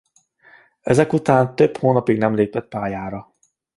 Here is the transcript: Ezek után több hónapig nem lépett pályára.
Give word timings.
Ezek 0.81 1.13
után 1.13 1.55
több 1.55 1.77
hónapig 1.77 2.17
nem 2.17 2.35
lépett 2.35 2.67
pályára. 2.67 3.29